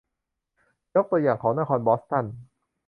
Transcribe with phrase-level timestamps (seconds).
[0.95, 2.25] ยกตัวอย่างของนครบอสตัน